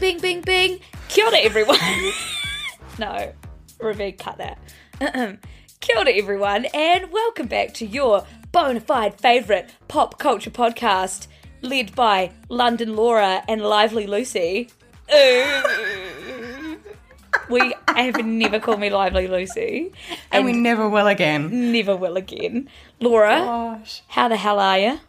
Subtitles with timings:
[0.00, 0.80] Bing, bing, bing.
[1.08, 1.76] Kia ora, everyone.
[2.98, 3.32] no,
[3.80, 4.58] Rebecca, cut that.
[5.80, 11.26] Kia ora, everyone, and welcome back to your bona fide favourite pop culture podcast,
[11.60, 14.70] led by London Laura and Lively Lucy.
[17.48, 19.92] We have never called me Lively Lucy,
[20.30, 21.72] And we never will again.
[21.72, 22.68] never will again.
[23.00, 24.02] Laura, Gosh.
[24.08, 25.00] how the hell are you?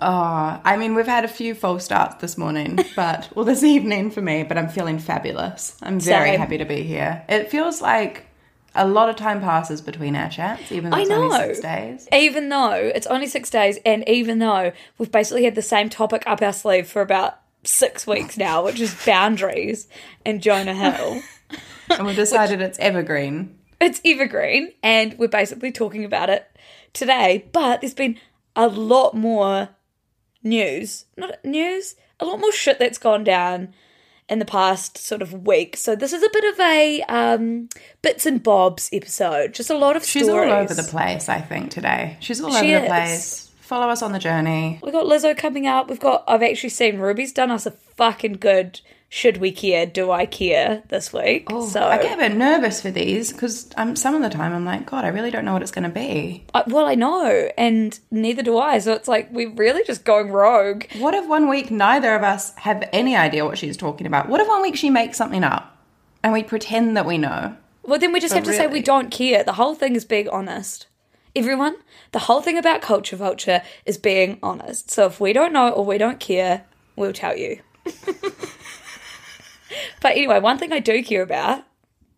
[0.00, 4.10] Oh, I mean, we've had a few false starts this morning, but, well, this evening
[4.10, 5.76] for me, but I'm feeling fabulous.
[5.82, 6.40] I'm very Same.
[6.40, 7.24] happy to be here.
[7.28, 8.26] It feels like
[8.74, 11.22] a lot of time passes between our chats, even though I it's know.
[11.22, 12.08] only six days.
[12.12, 16.24] Even though it's only six days, and even though we've basically had the same topic
[16.26, 19.88] up our sleeve for about six weeks now, which is boundaries
[20.24, 21.22] and Jonah Hill.
[21.88, 23.56] And we've decided it's evergreen.
[23.80, 26.44] it's evergreen, and we're basically talking about it
[26.92, 27.44] today.
[27.52, 28.18] But there's been
[28.56, 29.68] a lot more
[30.46, 33.74] news, not news, a lot more shit that's gone down
[34.28, 35.76] in the past sort of week.
[35.76, 37.68] So this is a bit of a um,
[38.02, 39.54] bits and bobs episode.
[39.54, 40.50] Just a lot of She's stories.
[40.50, 42.16] all over the place, I think, today.
[42.20, 43.50] She's all She over the place.
[43.60, 44.78] Follow us on the journey.
[44.82, 45.88] We've got Lizzo coming up.
[45.88, 50.10] We've got I've actually seen Ruby's done us a fucking good should we care, do
[50.10, 51.46] I care this week.
[51.50, 54.52] Oh, so I get a bit nervous for these because I'm some of the time
[54.52, 56.44] I'm like, God, I really don't know what it's going to be.
[56.54, 58.78] I- well I know, and neither do I.
[58.78, 60.84] So it's like we're really just going rogue.
[60.98, 64.28] What if one week neither of us have any idea what she's talking about?
[64.28, 65.76] What if one week she makes something up
[66.22, 67.56] and we pretend that we know?
[67.84, 69.44] Well then we just have to say we don't care.
[69.44, 70.88] The whole thing is being honest.
[71.36, 71.76] Everyone,
[72.12, 74.90] the whole thing about culture vulture is being honest.
[74.90, 76.64] So if we don't know or we don't care,
[76.96, 77.60] we'll tell you.
[80.00, 81.64] but anyway, one thing I do care about,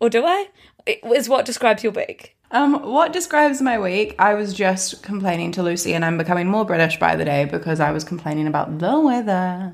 [0.00, 0.48] or do I?
[0.86, 2.34] Is what describes your week.
[2.50, 4.14] Um, what describes my week?
[4.18, 7.78] I was just complaining to Lucy, and I'm becoming more British by the day because
[7.78, 9.70] I was complaining about the weather.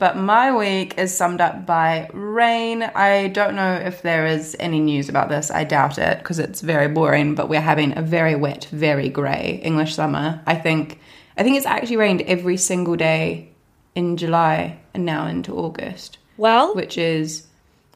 [0.00, 2.82] But my week is summed up by rain.
[2.82, 5.52] I don't know if there is any news about this.
[5.52, 7.36] I doubt it because it's very boring.
[7.36, 10.42] But we're having a very wet, very grey English summer.
[10.46, 10.98] I think.
[11.38, 13.50] I think it's actually rained every single day
[13.94, 17.46] in July and now into August, Well, which is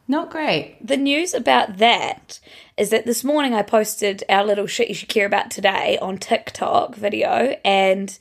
[0.09, 0.77] not great.
[0.81, 2.41] the news about that
[2.77, 6.19] is that this morning I posted our little shit you should care about today on
[6.19, 8.19] TikTok video, and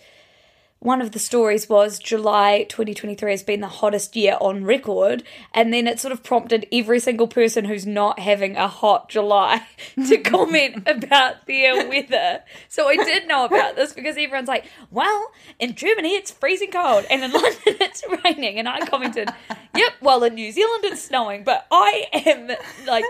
[0.79, 5.23] one of the stories was July 2023 has been the hottest year on record,
[5.53, 9.67] and then it sort of prompted every single person who's not having a hot July
[10.07, 12.43] to comment about their weather.
[12.69, 17.05] So I did know about this because everyone's like, well, in Germany it's freezing cold,
[17.09, 19.29] and in London it's raining, and I commented,
[19.75, 22.51] yep, well, in New Zealand it's snowing, but I am
[22.87, 23.03] like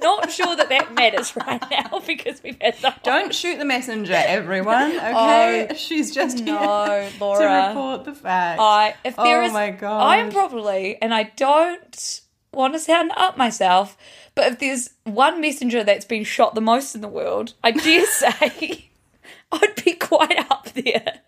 [0.00, 4.14] not sure that that matters right now because we've had the Don't shoot the messenger,
[4.26, 4.92] everyone.
[4.92, 7.38] Oh, okay, Oh, she's just no, here Laura.
[7.38, 8.60] to report the facts.
[8.60, 12.20] I if there oh is, my god, I'm probably, and I don't
[12.52, 13.96] want to sound up myself,
[14.34, 18.06] but if there's one messenger that's been shot the most in the world, I dare
[18.06, 18.90] say
[19.52, 21.20] I'd be quite up there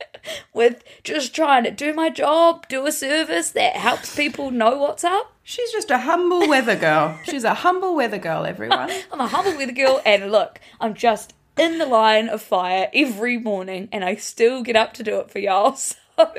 [0.52, 5.04] with just trying to do my job, do a service that helps people know what's
[5.04, 5.32] up.
[5.42, 7.18] She's just a humble weather girl.
[7.24, 8.90] She's a humble weather girl, everyone.
[9.12, 13.38] I'm a humble weather girl, and look, I'm just in the line of fire every
[13.38, 15.76] morning, and I still get up to do it for y'all.
[16.16, 16.32] So.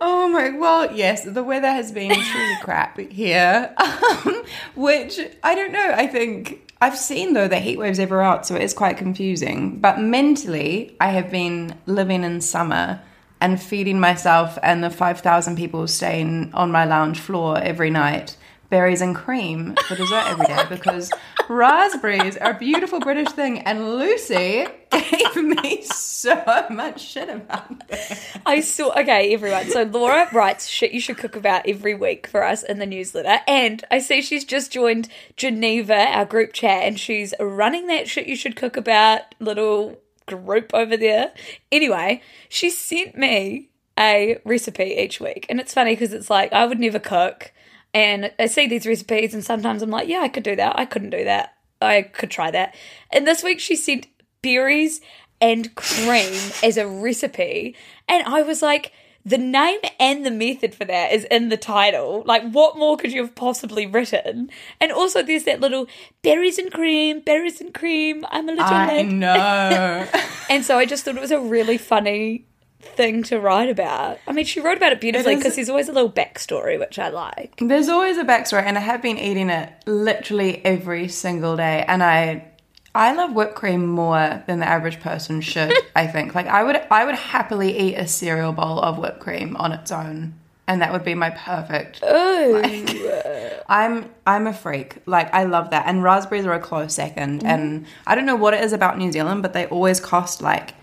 [0.00, 3.74] Oh my, well, yes, the weather has been truly crap here.
[3.78, 4.44] Um,
[4.74, 8.54] which, I don't know, I think I've seen though the heat waves ever out, so
[8.54, 9.80] it is quite confusing.
[9.80, 13.00] But mentally, I have been living in summer
[13.40, 18.36] and feeding myself and the 5,000 people staying on my lounge floor every night
[18.70, 21.12] berries and cream for dessert every day because
[21.48, 23.60] raspberries are a beautiful British thing.
[23.60, 28.18] And Lucy gave me so much shit about it.
[28.46, 28.90] I saw.
[28.98, 29.70] Okay, everyone.
[29.70, 33.40] So Laura writes shit you should cook about every week for us in the newsletter,
[33.46, 38.26] and I see she's just joined Geneva, our group chat, and she's running that shit
[38.26, 41.32] you should cook about little group over there.
[41.70, 43.68] Anyway, she sent me
[43.98, 47.52] a recipe each week, and it's funny because it's like I would never cook.
[47.94, 50.78] And I see these recipes, and sometimes I'm like, yeah, I could do that.
[50.78, 51.54] I couldn't do that.
[51.80, 52.74] I could try that.
[53.12, 54.08] And this week she sent
[54.42, 55.00] berries
[55.40, 56.32] and cream
[56.62, 57.76] as a recipe.
[58.08, 58.92] And I was like,
[59.26, 62.22] the name and the method for that is in the title.
[62.26, 64.50] Like, what more could you have possibly written?
[64.80, 65.86] And also, there's that little
[66.22, 68.26] berries and cream, berries and cream.
[68.30, 69.06] I'm a little I lad.
[69.12, 70.08] know.
[70.50, 72.44] And so I just thought it was a really funny
[72.84, 74.18] thing to write about.
[74.26, 77.08] I mean, she wrote about it beautifully because there's always a little backstory, which I
[77.08, 77.56] like.
[77.58, 81.84] There's always a backstory, and I have been eating it literally every single day.
[81.86, 82.46] And I,
[82.94, 85.72] I love whipped cream more than the average person should.
[85.96, 86.34] I think.
[86.34, 89.90] Like I would, I would happily eat a cereal bowl of whipped cream on its
[89.90, 90.34] own,
[90.66, 92.00] and that would be my perfect.
[93.66, 94.98] I'm, I'm a freak.
[95.06, 97.46] Like I love that, and raspberries are a close 2nd mm-hmm.
[97.46, 100.74] And I don't know what it is about New Zealand, but they always cost like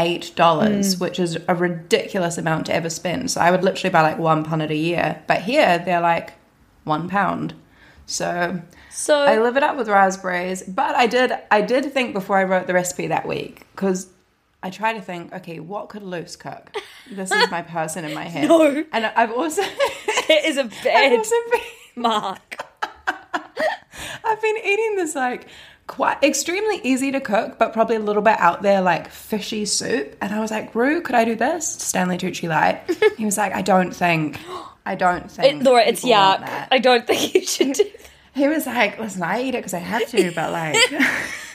[0.00, 1.00] eight dollars, mm.
[1.00, 3.30] which is a ridiculous amount to ever spend.
[3.30, 6.32] So I would literally buy like one punnet a year, but here they're like
[6.84, 7.54] one pound.
[8.06, 8.60] So
[8.90, 10.62] So I live it up with raspberries.
[10.62, 14.08] But I did I did think before I wrote the recipe that week because
[14.62, 16.76] I try to think, okay, what could Luce cook?
[17.10, 18.48] This is my person in my head.
[18.48, 18.84] No.
[18.92, 21.36] and I've also it is a bad also
[21.94, 22.64] mark.
[24.30, 25.46] I've been eating this like
[25.86, 30.16] quite extremely easy to cook, but probably a little bit out there, like fishy soup.
[30.20, 31.68] And I was like, Rue, could I do this?
[31.68, 32.82] Stanley Tucci light.
[33.18, 34.38] he was like, I don't think,
[34.86, 35.60] I don't think.
[35.60, 36.68] It, Laura, it's yuck.
[36.70, 38.08] I don't think you should do that.
[38.34, 40.76] He was like, listen, I eat it because I have to, but like,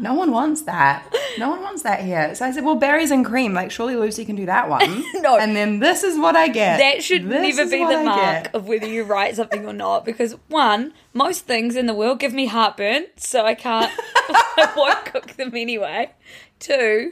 [0.00, 1.04] no one wants that.
[1.38, 2.34] No one wants that here.
[2.34, 3.54] So I said, well, berries and cream.
[3.54, 5.04] Like, surely Lucy can do that one.
[5.18, 5.36] No.
[5.36, 6.78] And then this is what I get.
[6.78, 8.54] That should This never be the I mark get.
[8.54, 10.04] of whether you write something or not.
[10.04, 13.90] Because one, most things in the world give me heartburn, so I can't.
[14.28, 16.12] I won't cook them anyway.
[16.60, 17.08] Two,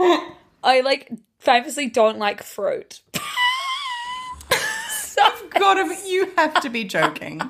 [0.63, 3.01] I like famously don't like fruit.
[4.91, 7.41] so God, you have to be joking.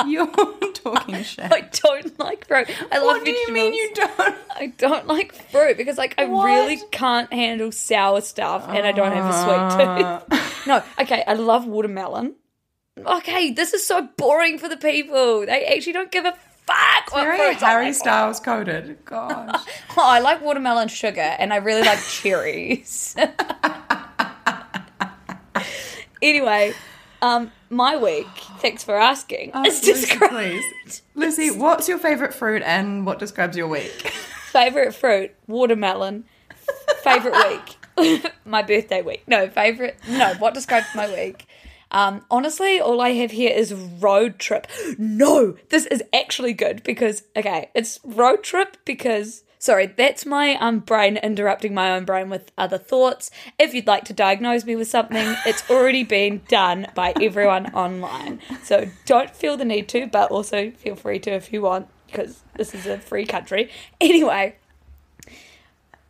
[0.06, 0.26] You're
[0.74, 1.52] talking shit.
[1.52, 2.70] I don't like fruit.
[2.92, 4.36] I love what do you mean you don't?
[4.50, 6.44] I don't like fruit because like I What?
[6.46, 10.22] really can't handle sour stuff and I don't have a sweet ah.
[10.28, 10.66] tooth.
[10.66, 12.36] no, okay, I love watermelon.
[12.98, 15.46] Okay, this is so boring for the people.
[15.46, 16.32] They actually don't give a
[16.66, 17.94] fuck what Very fruits I Harry like.
[17.94, 18.98] Styles coded.
[19.04, 19.64] Gosh.
[19.96, 23.16] Oh, I like watermelon sugar and I really like cherries.
[26.22, 26.72] anyway,
[27.22, 28.26] um, my week,
[28.58, 29.52] thanks for asking.
[29.54, 31.02] it's Lucy, described please.
[31.14, 34.12] Lucy, what's your favourite fruit and what describes your week?
[34.48, 36.24] favorite fruit, watermelon.
[37.02, 37.34] Favorite
[37.96, 39.22] week, my birthday week.
[39.26, 39.98] No, favorite.
[40.08, 41.46] No, what describes my week?
[41.90, 44.66] Um, honestly, all I have here is road trip.
[44.98, 50.80] No, this is actually good because okay, it's road trip because sorry, that's my um
[50.80, 53.30] brain interrupting my own brain with other thoughts.
[53.58, 58.40] If you'd like to diagnose me with something, it's already been done by everyone online.
[58.62, 62.42] So don't feel the need to, but also feel free to if you want because
[62.56, 63.70] this is a free country.
[64.00, 64.56] Anyway,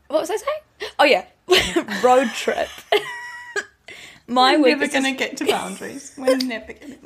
[0.08, 0.92] what was I saying?
[0.98, 1.24] Oh yeah,
[2.04, 2.68] road trip.
[4.30, 6.12] My We're never going to just- get to boundaries.
[6.18, 6.98] We're never going to.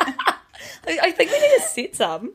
[0.87, 2.33] I I think we need to set some.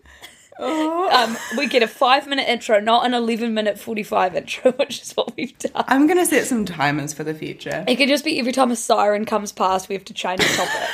[0.59, 5.01] Um, we get a five minute intro, not an eleven minute forty five intro, which
[5.01, 5.85] is what we've done.
[5.87, 7.83] I'm going to set some timers for the future.
[7.87, 10.55] It could just be every time a siren comes past, we have to change the
[10.55, 10.89] topic.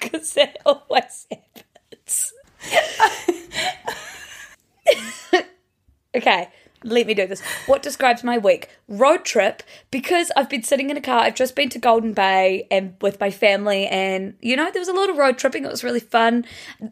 [0.00, 2.32] Because that always happens.
[6.14, 6.48] okay,
[6.84, 7.42] let me do this.
[7.66, 8.70] What describes my week?
[8.86, 11.20] Road trip because I've been sitting in a car.
[11.20, 14.88] I've just been to Golden Bay and with my family, and you know there was
[14.88, 15.64] a lot of road tripping.
[15.64, 16.44] It was really fun.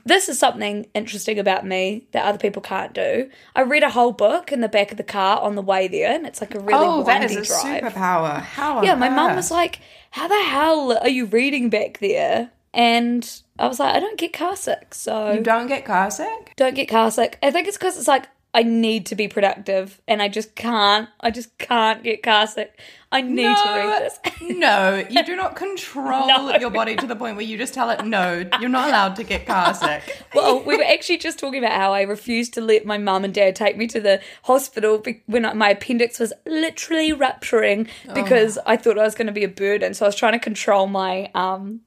[0.04, 3.30] This is something interesting about me that other people can't do.
[3.54, 6.12] I read a whole book in the back of the car on the way there,
[6.12, 7.82] and it's like a really oh, windy is a drive.
[7.82, 8.40] superpower.
[8.40, 8.82] How?
[8.82, 9.80] Yeah, my mum was like,
[10.12, 14.32] "How the hell are you reading back there?" And I was like, "I don't get
[14.32, 16.52] car sick, so You don't get car sick?
[16.56, 20.00] don't get car sick." I think it's because it's like I need to be productive,
[20.08, 21.10] and I just can't.
[21.20, 22.80] I just can't get car sick.
[23.12, 24.18] I need to read this.
[24.58, 26.56] no, you do not control No.
[26.56, 29.24] your body to the point where you just tell it, no, you're not allowed to
[29.24, 30.02] get car sick.
[30.34, 33.34] Well, we were actually just talking about how I refused to let my mum and
[33.34, 38.98] dad take me to the hospital when my appendix was literally rupturing because I thought
[38.98, 39.92] I was going to be a burden.
[39.92, 41.80] So I was trying to control my um,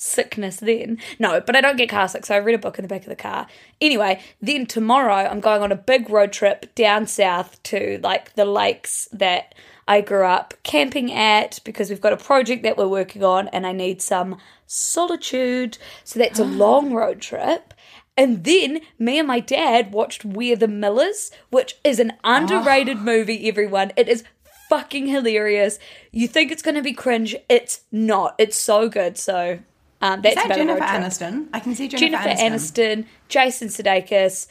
[0.00, 0.98] sickness then.
[1.18, 3.02] No, but I don't get car sick, so I read a book in the back
[3.02, 3.46] of the car.
[3.82, 8.46] Anyway, then tomorrow I'm going on a big road trip down south to like the
[8.46, 9.54] lakes that
[9.86, 13.66] I grew up camping at because we've got a project that we're working on and
[13.66, 15.76] I need some solitude.
[16.02, 17.74] So that's a long road trip.
[18.16, 23.46] And then me and my dad watched We're the Millers, which is an underrated movie,
[23.48, 23.92] everyone.
[23.96, 24.24] It is
[24.70, 25.78] fucking hilarious.
[26.10, 28.34] You think it's going to be cringe, it's not.
[28.38, 29.18] It's so good.
[29.18, 29.58] So
[30.00, 30.80] Um, that's Is that Jennifer.
[30.80, 31.48] Aniston?
[31.52, 32.50] I can see Jennifer, Jennifer Aniston.
[32.52, 34.46] Aniston, Jason Sudeikis,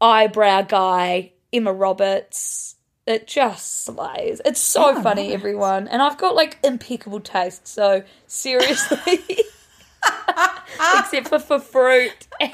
[0.00, 2.76] eyebrow guy, Emma Roberts.
[3.06, 4.40] It just slays.
[4.44, 5.88] It's so Oh, funny, everyone.
[5.88, 7.66] And I've got like impeccable taste.
[7.66, 8.98] So seriously,
[10.98, 12.26] except for for fruit.
[12.40, 12.50] And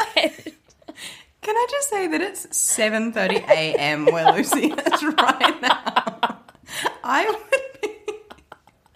[1.42, 4.06] Can I just say that it's 7:30 a.m.
[4.06, 6.38] where Lucy is right now?
[7.04, 7.95] I would be.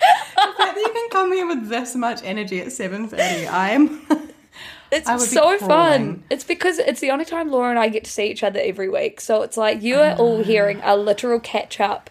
[0.01, 4.07] The fact that you can come here with this much energy at 7:30, I'm.
[4.91, 6.23] it's I would so fun.
[6.31, 8.89] It's because it's the only time Laura and I get to see each other every
[8.89, 9.21] week.
[9.21, 12.11] So it's like you are all hearing a literal catch up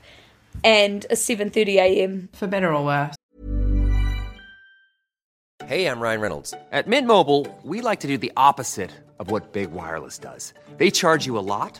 [0.63, 2.29] and a seven thirty a.m.
[2.33, 3.15] For better or worse.
[5.65, 6.53] Hey, I'm Ryan Reynolds.
[6.71, 10.53] At Mint Mobile, we like to do the opposite of what Big Wireless does.
[10.77, 11.79] They charge you a lot,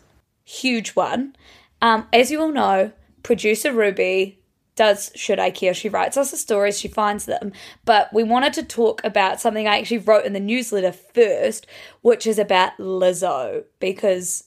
[0.51, 1.35] huge one.
[1.81, 2.91] Um, as you all know,
[3.23, 4.39] producer Ruby
[4.75, 5.73] does should I care.
[5.73, 7.51] She writes us the stories, she finds them.
[7.85, 11.67] But we wanted to talk about something I actually wrote in the newsletter first,
[12.01, 14.45] which is about Lizzo because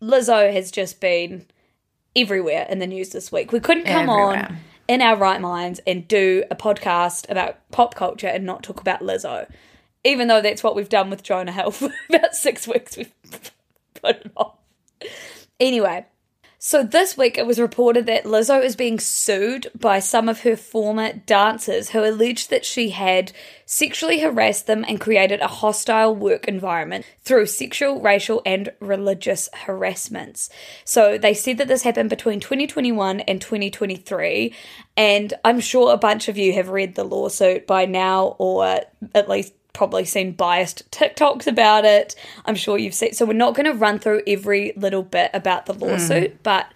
[0.00, 1.46] Lizzo has just been
[2.14, 3.52] everywhere in the news this week.
[3.52, 8.26] We couldn't come on in our right minds and do a podcast about pop culture
[8.26, 9.50] and not talk about Lizzo.
[10.04, 13.12] Even though that's what we've done with Jonah Hill for about six weeks, we've
[13.94, 14.57] put it off.
[15.60, 16.06] Anyway,
[16.60, 20.56] so this week it was reported that Lizzo is being sued by some of her
[20.56, 23.30] former dancers who alleged that she had
[23.64, 30.50] sexually harassed them and created a hostile work environment through sexual, racial, and religious harassments.
[30.84, 34.52] So they said that this happened between 2021 and 2023,
[34.96, 38.80] and I'm sure a bunch of you have read the lawsuit by now, or
[39.14, 42.16] at least probably seen biased TikToks about it.
[42.44, 43.12] I'm sure you've seen.
[43.12, 46.66] So we're not going to run through every little bit about the lawsuit, but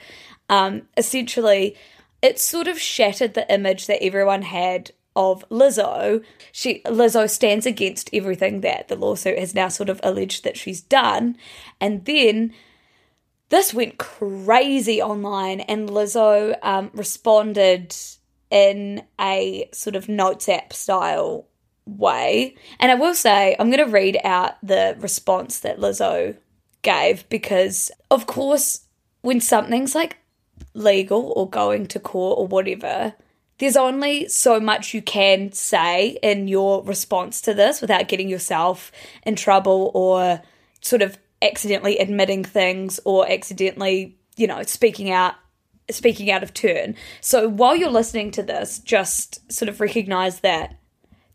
[0.49, 1.77] um, essentially,
[2.23, 6.23] it sort of shattered the image that everyone had of Lizzo.
[6.53, 10.81] She Lizzo stands against everything that the lawsuit has now sort of alleged that she's
[10.81, 11.37] done,
[11.81, 12.55] and then.
[13.49, 17.95] This went crazy online, and Lizzo um, responded
[18.51, 21.47] in a sort of notes app style
[21.87, 22.57] way.
[22.79, 26.37] And I will say, I'm going to read out the response that Lizzo
[26.83, 28.87] gave because, of course,
[29.23, 30.19] when something's like
[30.75, 33.15] legal or going to court or whatever,
[33.59, 38.91] there's only so much you can say in your response to this without getting yourself
[39.25, 40.43] in trouble or
[40.81, 45.35] sort of accidentally admitting things or accidentally, you know, speaking out
[45.91, 46.95] speaking out of turn.
[47.21, 50.79] So while you're listening to this, just sort of recognize that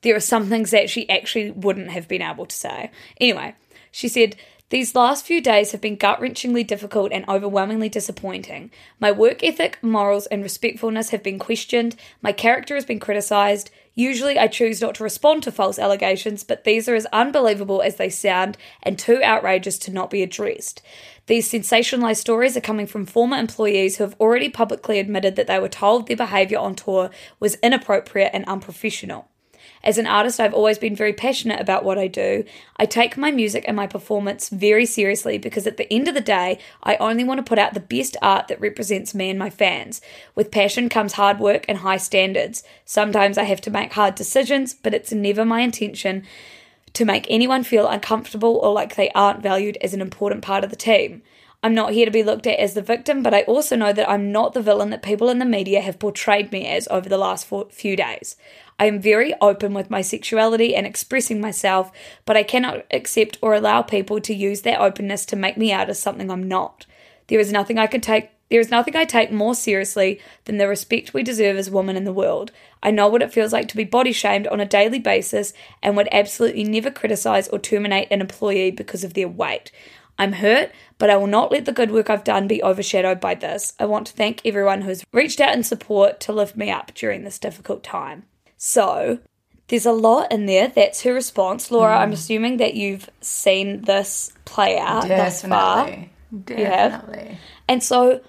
[0.02, 2.92] there are some things that she actually wouldn't have been able to say.
[3.20, 3.56] Anyway,
[3.92, 4.36] she said,
[4.70, 8.72] These last few days have been gut wrenchingly difficult and overwhelmingly disappointing.
[9.00, 11.96] My work ethic, morals, and respectfulness have been questioned.
[12.22, 13.72] My character has been criticised.
[13.96, 17.96] Usually, I choose not to respond to false allegations, but these are as unbelievable as
[17.96, 20.84] they sound and too outrageous to not be addressed.
[21.26, 25.60] These sensationalized stories are coming from former employees who have already publicly admitted that they
[25.60, 29.28] were told their behaviour on tour was inappropriate and unprofessional.
[29.84, 32.44] As an artist, I've always been very passionate about what I do.
[32.78, 36.22] I take my music and my performance very seriously because at the end of the
[36.22, 39.50] day, I only want to put out the best art that represents me and my
[39.50, 40.02] fans.
[40.36, 42.64] With passion comes hard work and high standards.
[42.86, 46.24] Sometimes I have to make hard decisions, but it's never my intention
[46.94, 50.70] to make anyone feel uncomfortable or like they aren't valued as an important part of
[50.70, 51.22] the team.
[51.64, 54.10] I'm not here to be looked at as the victim, but I also know that
[54.10, 57.18] I'm not the villain that people in the media have portrayed me as over the
[57.18, 58.36] last few days.
[58.80, 61.92] I am very open with my sexuality and expressing myself,
[62.26, 65.90] but I cannot accept or allow people to use that openness to make me out
[65.90, 66.86] as something I'm not.
[67.28, 70.70] There is nothing I can take there is nothing I take more seriously than the
[70.70, 72.52] respect we deserve as women in the world.
[72.82, 75.52] I know what it feels like to be body shamed on a daily basis
[75.84, 79.72] and would absolutely never criticize or terminate an employee because of their weight.
[80.18, 83.36] I'm hurt, but I will not let the good work I've done be overshadowed by
[83.36, 83.74] this.
[83.80, 87.24] I want to thank everyone who's reached out in support to lift me up during
[87.24, 88.24] this difficult time.
[88.58, 89.20] So,
[89.68, 90.70] there's a lot in there.
[90.70, 91.72] That's her response.
[91.72, 95.86] Laura, I'm assuming that you've seen this play out thus far.
[96.46, 96.66] Definitely.
[97.20, 97.38] have?
[97.68, 98.22] And so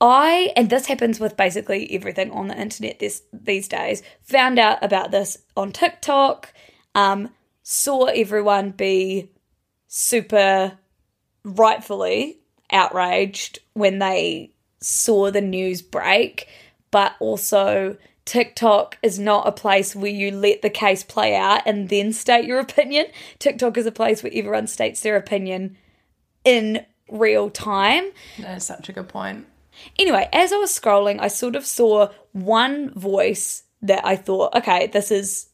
[0.00, 4.02] I and this happens with basically everything on the internet this these days.
[4.24, 6.52] Found out about this on TikTok.
[6.94, 7.30] Um,
[7.62, 9.30] saw everyone be
[9.88, 10.78] super
[11.44, 12.38] rightfully
[12.72, 16.48] outraged when they saw the news break,
[16.90, 21.88] but also TikTok is not a place where you let the case play out and
[21.88, 23.06] then state your opinion.
[23.38, 25.76] TikTok is a place where everyone states their opinion
[26.44, 28.04] in real time.
[28.38, 29.46] That's such a good point.
[29.98, 34.86] Anyway, as I was scrolling, I sort of saw one voice that I thought, okay,
[34.86, 35.48] this is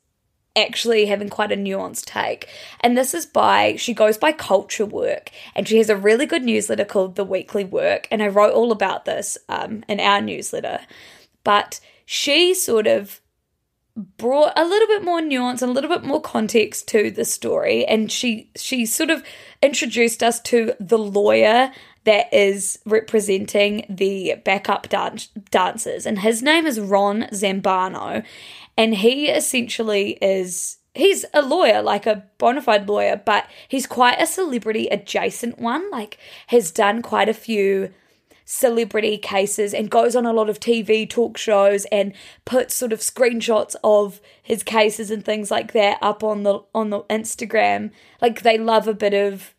[0.56, 2.48] actually having quite a nuanced take.
[2.80, 6.44] And this is by, she goes by Culture Work, and she has a really good
[6.44, 8.06] newsletter called The Weekly Work.
[8.10, 10.80] And I wrote all about this um, in our newsletter.
[11.42, 11.80] But
[12.12, 13.20] she sort of
[13.94, 17.86] brought a little bit more nuance and a little bit more context to the story
[17.86, 19.22] and she she sort of
[19.62, 21.70] introduced us to the lawyer
[22.02, 25.20] that is representing the backup dan-
[25.52, 28.24] dancers and his name is Ron Zambrano
[28.76, 34.20] and he essentially is he's a lawyer like a bona fide lawyer but he's quite
[34.20, 37.92] a celebrity adjacent one like has done quite a few
[38.50, 42.12] celebrity cases and goes on a lot of TV talk shows and
[42.44, 46.90] puts sort of screenshots of his cases and things like that up on the on
[46.90, 47.92] the Instagram.
[48.20, 49.54] Like they love a bit of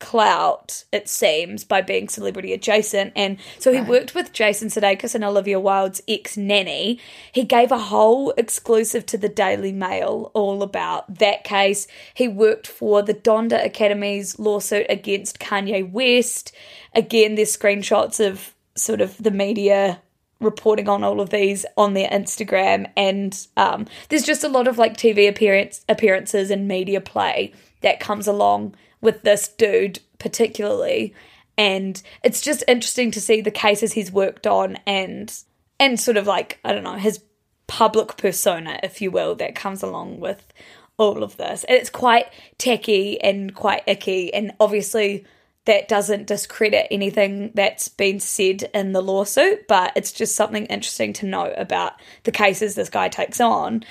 [0.00, 3.12] clout, it seems, by being celebrity adjacent.
[3.14, 6.98] And so he worked with Jason Sudeikis and Olivia Wilde's ex nanny.
[7.30, 11.86] He gave a whole exclusive to the Daily Mail all about that case.
[12.14, 16.52] He worked for the Donda Academy's lawsuit against Kanye West.
[16.94, 20.00] Again, there's screenshots of sort of the media
[20.40, 24.78] reporting on all of these on their Instagram, and um, there's just a lot of
[24.78, 27.52] like TV appearance appearances and media play
[27.82, 31.14] that comes along with this dude particularly,
[31.56, 35.42] and it's just interesting to see the cases he's worked on and
[35.78, 37.22] and sort of like I don't know his
[37.66, 40.52] public persona, if you will, that comes along with
[40.96, 42.26] all of this, and it's quite
[42.58, 45.24] tacky and quite icky, and obviously
[45.70, 51.12] that doesn't discredit anything that's been said in the lawsuit, but it's just something interesting
[51.12, 51.92] to note about
[52.24, 53.84] the cases this guy takes on.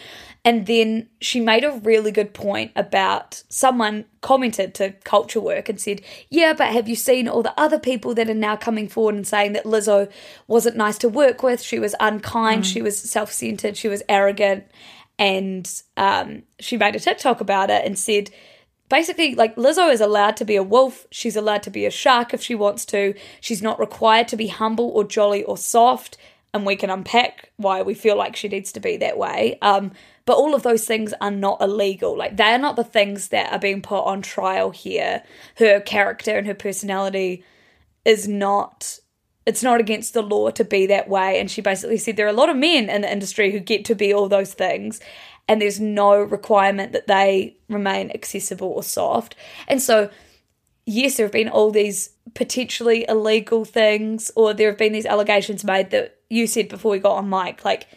[0.43, 5.79] And then she made a really good point about someone commented to Culture Work and
[5.79, 9.15] said, Yeah, but have you seen all the other people that are now coming forward
[9.15, 10.11] and saying that Lizzo
[10.47, 11.61] wasn't nice to work with?
[11.61, 14.65] She was unkind, she was self centered, she was arrogant.
[15.17, 18.31] And um, she made a TikTok about it and said,
[18.89, 22.33] basically like Lizzo is allowed to be a wolf, she's allowed to be a shark
[22.33, 23.13] if she wants to.
[23.39, 26.17] She's not required to be humble or jolly or soft,
[26.53, 29.57] and we can unpack why we feel like she needs to be that way.
[29.61, 29.91] Um,
[30.25, 32.17] but all of those things are not illegal.
[32.17, 35.23] Like they are not the things that are being put on trial here.
[35.55, 37.43] Her character and her personality
[38.05, 38.99] is not
[39.45, 42.29] it's not against the law to be that way and she basically said there are
[42.29, 44.99] a lot of men in the industry who get to be all those things
[45.49, 49.35] and there's no requirement that they remain accessible or soft.
[49.67, 50.09] And so,
[50.85, 55.65] yes, there have been all these potentially illegal things, or there have been these allegations
[55.65, 57.87] made that you said before we got on mic, like,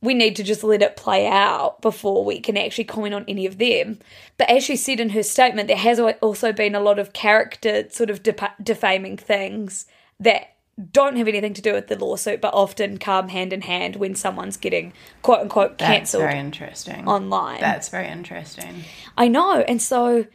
[0.00, 3.46] we need to just let it play out before we can actually comment on any
[3.46, 3.98] of them.
[4.36, 7.88] But as she said in her statement, there has also been a lot of character
[7.90, 8.22] sort of
[8.62, 9.86] defaming things
[10.20, 10.54] that
[10.92, 14.14] don't have anything to do with the lawsuit, but often come hand in hand when
[14.14, 16.22] someone's getting quote unquote cancelled.
[16.22, 17.08] That's very interesting.
[17.08, 17.60] Online.
[17.60, 18.84] That's very interesting.
[19.16, 19.60] I know.
[19.66, 20.26] And so,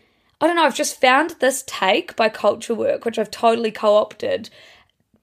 [0.41, 3.95] I don't know, I've just found this take by Culture Work, which I've totally co
[3.95, 4.49] opted,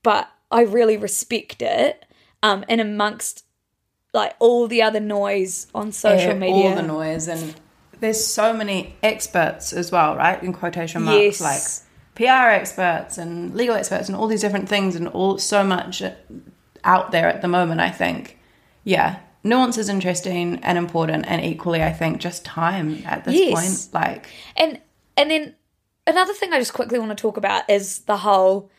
[0.02, 2.06] but I really respect it.
[2.42, 3.44] Um, and amongst
[4.14, 6.70] like all the other noise on social Yeah, media.
[6.70, 7.54] All the noise and
[8.00, 10.42] there's so many experts as well, right?
[10.42, 11.40] In quotation marks, Yes.
[11.40, 11.89] like
[12.20, 16.02] PR experts and legal experts and all these different things and all so much
[16.84, 17.80] out there at the moment.
[17.80, 18.38] I think,
[18.84, 23.86] yeah, nuance is interesting and important, and equally, I think just time at this Yes.
[23.88, 24.80] point, like And
[25.16, 25.54] and then
[26.06, 28.70] another thing I just quickly want to talk about is the whole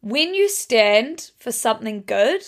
[0.00, 2.46] when you stand for something good,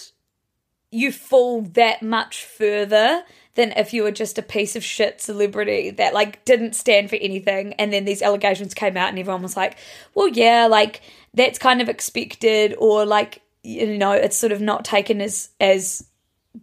[0.91, 3.25] you fall that much further
[3.59, 7.17] than if you were just a piece of shit celebrity that like didn't stand for
[7.17, 9.77] anything and then these allegations came out and everyone was like,
[10.15, 11.03] "Well, yeah, like
[11.35, 16.07] that's kind of expected or like you know, it's sort of not taken as as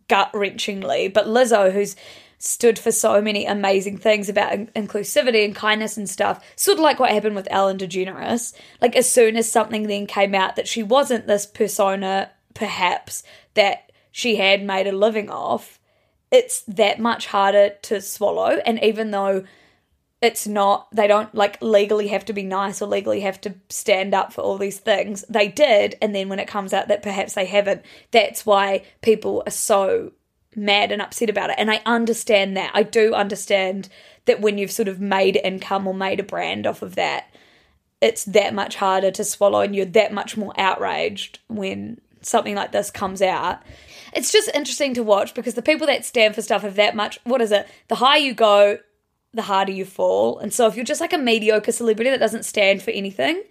[0.08, 1.13] gut wrenchingly.
[1.13, 1.95] But Lizzo, who's
[2.38, 6.84] stood for so many amazing things about in- inclusivity and kindness and stuff, sort of
[6.84, 8.53] like what happened with Ellen DeGeneres.
[8.81, 13.23] Like, as soon as something then came out that she wasn't this persona, perhaps,
[13.55, 15.79] that she had made a living off,
[16.31, 18.59] it's that much harder to swallow.
[18.65, 19.43] And even though
[20.21, 24.13] it's not they don't like legally have to be nice or legally have to stand
[24.13, 27.33] up for all these things they did and then when it comes out that perhaps
[27.33, 30.13] they haven't that's why people are so
[30.55, 33.89] mad and upset about it and i understand that i do understand
[34.25, 37.33] that when you've sort of made income or made a brand off of that,
[38.01, 42.71] it's that much harder to swallow and you're that much more outraged when something like
[42.71, 43.61] this comes out.
[44.15, 47.19] It's just interesting to watch because the people that stand for stuff have that much,
[47.25, 47.67] what is it?
[47.89, 48.80] The higher you go,
[49.34, 50.39] the harder you fall.
[50.39, 53.43] And so if you're just like a mediocre celebrity that doesn't stand for anything,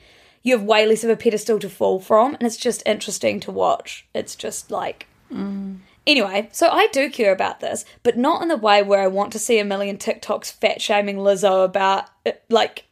[0.43, 2.35] you have way less of a pedestal to fall from.
[2.35, 4.07] And it's just interesting to watch.
[4.15, 5.07] It's just like.
[5.31, 5.81] Mm.
[6.07, 9.33] Anyway, so I do care about this, but not in the way where I want
[9.33, 12.85] to see a million TikToks fat shaming Lizzo about, it, like,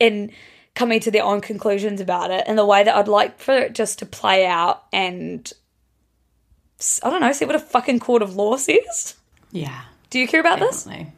[0.00, 0.32] in
[0.74, 3.74] coming to their own conclusions about it, in the way that I'd like for it
[3.74, 5.52] just to play out and,
[7.02, 9.16] I don't know, see what a fucking court of law says.
[9.50, 9.82] Yeah.
[10.10, 10.84] Do you care about this?
[10.84, 11.12] Definitely.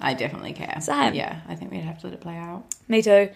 [0.00, 0.76] I definitely care.
[0.80, 1.14] Same.
[1.14, 2.64] Yeah, I think we'd have to let it play out.
[2.88, 3.28] Me too.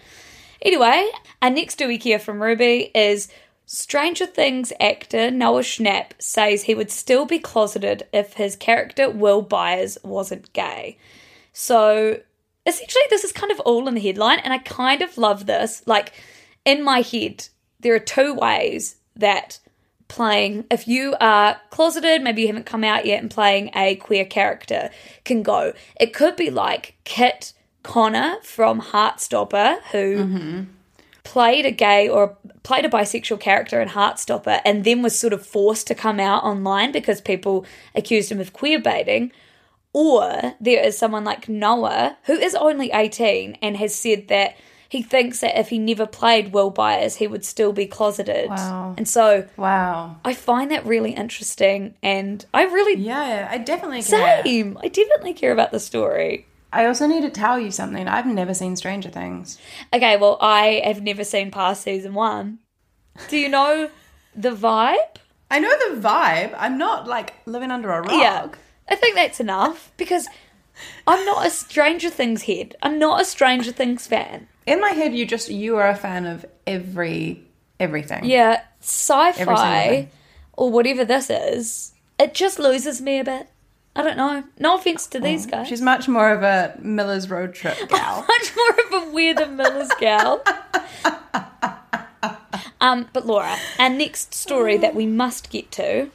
[0.61, 1.09] Anyway,
[1.41, 3.29] our next do we care from Ruby is
[3.67, 9.41] Stranger Things actor Noah Schnapp says he would still be closeted if his character Will
[9.41, 10.97] Byers wasn't gay.
[11.53, 12.19] So
[12.65, 15.83] essentially, this is kind of all in the headline, and I kind of love this.
[15.85, 16.13] Like,
[16.63, 17.47] in my head,
[17.79, 19.59] there are two ways that
[20.07, 24.25] playing, if you are closeted, maybe you haven't come out yet, and playing a queer
[24.25, 24.89] character
[25.23, 25.73] can go.
[25.99, 30.63] It could be like Kit Connor from Heartstopper, who mm-hmm.
[31.23, 35.45] played a gay or played a bisexual character in Heartstopper and then was sort of
[35.45, 39.31] forced to come out online because people accused him of queer baiting.
[39.93, 44.55] Or there is someone like Noah who is only 18 and has said that
[44.95, 48.49] he thinks that if he never played Will Byers, he would still be closeted.
[48.49, 48.93] Wow.
[48.97, 50.15] And so Wow.
[50.23, 54.41] I find that really interesting and I really Yeah, I definitely care.
[54.43, 54.77] same.
[54.81, 56.45] I definitely care about the story.
[56.71, 58.07] I also need to tell you something.
[58.07, 59.57] I've never seen Stranger Things.
[59.93, 62.59] Okay, well, I have never seen past season one.
[63.29, 63.89] Do you know
[64.35, 65.15] the vibe?
[65.51, 66.55] I know the vibe.
[66.57, 68.11] I'm not like living under a rock.
[68.11, 68.47] Yeah.
[68.89, 70.27] I think that's enough because
[71.07, 72.75] I'm not a Stranger Things head.
[72.81, 74.47] I'm not a Stranger Things fan.
[74.65, 77.43] In my head, you just you are a fan of every
[77.79, 78.25] everything.
[78.25, 80.09] Yeah, sci-fi
[80.53, 83.49] or whatever this is, it just loses me a bit.
[83.95, 84.43] I don't know.
[84.59, 85.67] No offense to these guys.
[85.67, 88.25] Oh, She's much more of a Miller's Road Trip gal.
[88.27, 88.69] much more
[89.01, 90.43] of a weird than Miller's gal.
[92.81, 96.09] um, but Laura, our next story that we must get to.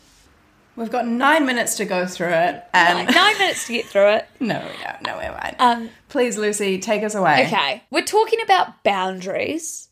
[0.80, 4.14] We've got nine minutes to go through it, and Like nine minutes to get through
[4.14, 4.26] it.
[4.40, 7.46] no, no, no, we're not Um, Please, Lucy, take us away.
[7.46, 9.90] Okay, we're talking about boundaries,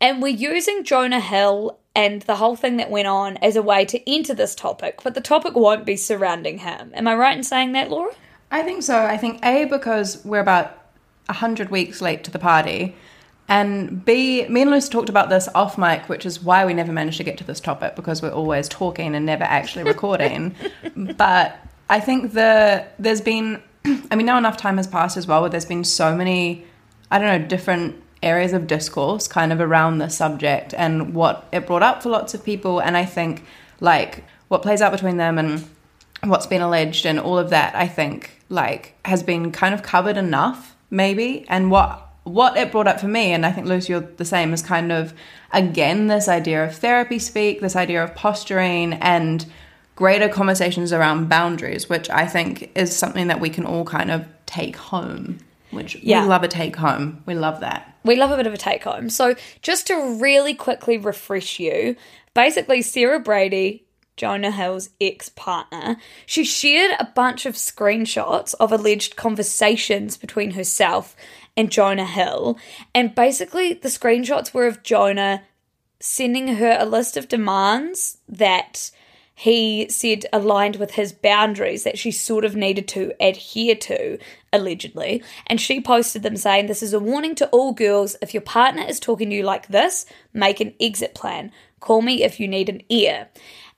[0.00, 3.84] and we're using Jonah Hill and the whole thing that went on as a way
[3.84, 6.90] to enter this topic, but the topic won't be surrounding him.
[6.94, 8.14] Am I right in saying that, Laura?
[8.50, 8.96] I think so.
[8.96, 10.86] I think A, because we're about
[11.26, 12.96] 100 weeks late to the party.
[13.50, 16.92] And B, me and Lucy talked about this off mic, which is why we never
[16.92, 20.54] managed to get to this topic because we're always talking and never actually recording.
[21.16, 21.58] but
[21.88, 25.50] I think the there's been, I mean, now enough time has passed as well, where
[25.50, 26.64] there's been so many,
[27.10, 31.66] I don't know, different areas of discourse kind of around the subject and what it
[31.66, 32.80] brought up for lots of people.
[32.80, 33.44] And I think,
[33.80, 35.68] like, what plays out between them and
[36.22, 40.16] what's been alleged and all of that i think like has been kind of covered
[40.16, 44.00] enough maybe and what what it brought up for me and i think lucy you're
[44.00, 45.14] the same is kind of
[45.52, 49.46] again this idea of therapy speak this idea of posturing and
[49.96, 54.26] greater conversations around boundaries which i think is something that we can all kind of
[54.46, 55.38] take home
[55.70, 56.22] which Yeah.
[56.22, 58.84] we love a take home we love that We love a bit of a take
[58.84, 59.10] home.
[59.10, 61.96] So, just to really quickly refresh you,
[62.32, 63.84] basically, Sarah Brady,
[64.16, 71.14] Jonah Hill's ex partner, she shared a bunch of screenshots of alleged conversations between herself
[71.56, 72.58] and Jonah Hill.
[72.94, 75.42] And basically, the screenshots were of Jonah
[76.00, 78.90] sending her a list of demands that
[79.34, 84.18] he said aligned with his boundaries that she sort of needed to adhere to,
[84.52, 85.22] allegedly.
[85.46, 88.16] And she posted them saying, This is a warning to all girls.
[88.20, 91.52] If your partner is talking to you like this, make an exit plan.
[91.80, 93.28] Call me if you need an ear.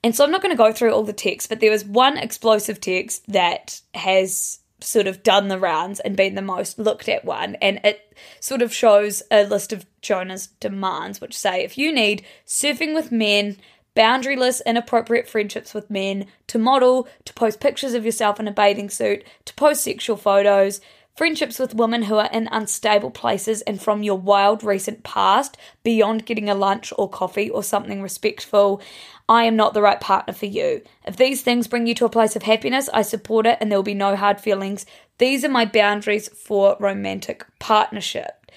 [0.03, 2.19] And so I'm not going to go through all the text, but there was one
[2.19, 7.25] explosive text that has sort of done the rounds and been the most looked at
[7.25, 7.57] one.
[7.57, 12.25] And it sort of shows a list of Jonah's demands, which say if you need
[12.47, 13.57] surfing with men,
[13.97, 18.91] boundaryless, inappropriate friendships with men, to model, to post pictures of yourself in a bathing
[18.91, 20.81] suit, to post sexual photos,
[21.15, 26.27] friendships with women who are in unstable places and from your wild recent past, beyond
[26.27, 28.81] getting a lunch or coffee or something respectful.
[29.29, 30.83] I am not the right partner for you.
[31.07, 33.79] If these things bring you to a place of happiness, I support it and there
[33.79, 34.87] will be no hard feelings.
[35.19, 38.51] These are my boundaries for romantic partnership.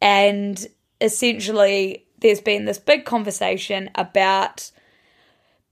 [0.00, 0.66] And
[1.00, 4.70] essentially, there's been this big conversation about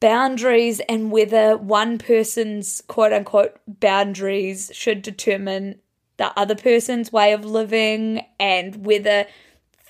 [0.00, 5.78] boundaries and whether one person's quote unquote boundaries should determine
[6.20, 9.24] the other person's way of living and whether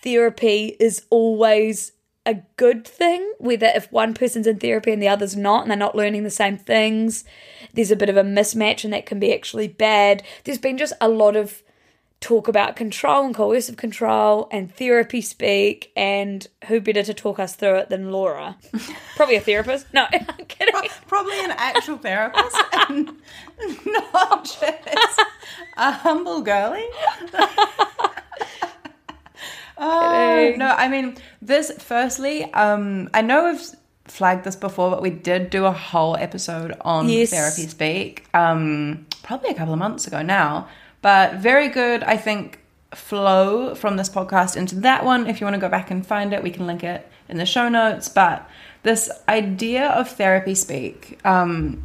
[0.00, 1.90] therapy is always
[2.24, 5.76] a good thing, whether if one person's in therapy and the other's not, and they're
[5.76, 7.24] not learning the same things,
[7.74, 10.22] there's a bit of a mismatch and that can be actually bad.
[10.44, 11.64] There's been just a lot of
[12.20, 17.54] talk about control and coercive control and therapy speak and who better to talk us
[17.56, 18.56] through it than Laura?
[19.16, 19.86] Probably a therapist.
[19.94, 20.74] No, I'm kidding.
[21.06, 22.56] Probably an actual therapist
[22.90, 23.12] and
[23.86, 25.20] not just
[25.78, 26.84] a humble girly.
[29.78, 33.62] oh, no, I mean, this, firstly, um, I know we've
[34.04, 37.30] flagged this before, but we did do a whole episode on Yes.
[37.30, 40.68] therapy speak, um, probably a couple of months ago now.
[41.02, 42.60] But very good, I think,
[42.94, 45.26] flow from this podcast into that one.
[45.26, 47.46] If you want to go back and find it, we can link it in the
[47.46, 48.08] show notes.
[48.08, 48.48] But
[48.82, 51.84] this idea of therapy speak, um,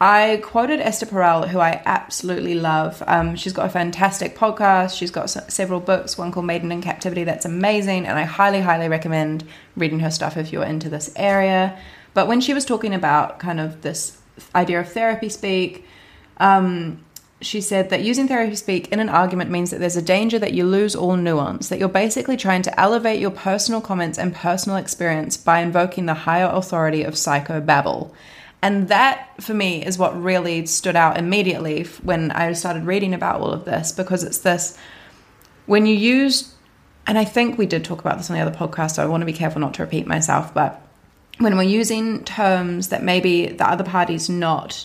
[0.00, 3.02] I quoted Esther Perel, who I absolutely love.
[3.06, 4.96] Um, she's got a fantastic podcast.
[4.96, 8.06] She's got several books, one called Mating in Captivity, that's amazing.
[8.06, 9.44] And I highly, highly recommend
[9.76, 11.78] reading her stuff if you're into this area.
[12.14, 14.16] But when she was talking about kind of this
[14.54, 15.86] idea of therapy speak,
[16.38, 17.04] um,
[17.42, 20.52] she said that using therapy speak in an argument means that there's a danger that
[20.52, 24.76] you lose all nuance, that you're basically trying to elevate your personal comments and personal
[24.76, 28.12] experience by invoking the higher authority of psychobabble.
[28.62, 33.40] And that, for me, is what really stood out immediately when I started reading about
[33.40, 34.76] all of this, because it's this
[35.64, 36.54] when you use,
[37.06, 39.22] and I think we did talk about this on the other podcast, so I want
[39.22, 40.82] to be careful not to repeat myself, but
[41.38, 44.84] when we're using terms that maybe the other party's not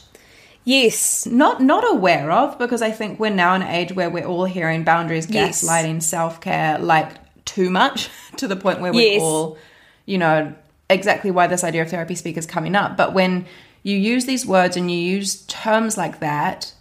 [0.65, 1.25] Yes.
[1.25, 4.45] not not aware of because I think we're now in an age where we're all
[4.45, 5.63] hearing boundaries, Yes.
[5.63, 7.11] gaslighting, self care like
[7.45, 9.21] too much to the point where we're Yes.
[9.21, 9.57] all,
[10.05, 10.53] you know,
[10.89, 12.97] exactly why this idea of therapy speak is coming up.
[12.97, 13.45] But when
[13.83, 16.73] you use these words and you use terms like that,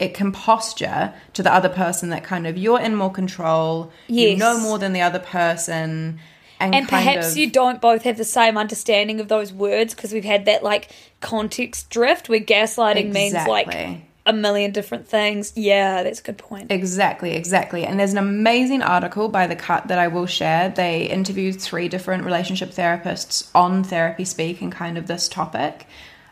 [0.00, 4.36] it can posture to the other person that kind of you're in more control, you
[4.36, 6.18] know more than the other person,
[6.60, 10.12] and, And perhaps of, you don't both have the same understanding of those words because
[10.12, 10.90] we've had that like
[11.20, 15.52] context drift where gaslighting means like a million different things.
[15.56, 16.70] Yeah, that's a good point.
[16.70, 17.86] Exactly, exactly.
[17.86, 20.68] And there's an amazing article by The Cut that I will share.
[20.68, 25.86] They interviewed three different relationship therapists on Therapy Speak and kind of this topic.